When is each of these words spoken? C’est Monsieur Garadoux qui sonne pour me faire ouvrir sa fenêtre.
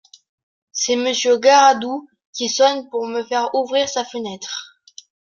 C’est 0.71 0.95
Monsieur 0.95 1.37
Garadoux 1.37 2.09
qui 2.33 2.49
sonne 2.49 2.89
pour 2.89 3.05
me 3.05 3.23
faire 3.23 3.53
ouvrir 3.53 3.87
sa 3.87 4.03
fenêtre. 4.03 4.81